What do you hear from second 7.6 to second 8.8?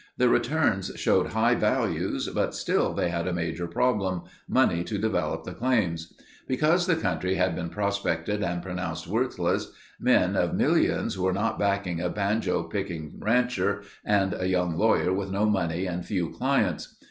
prospected and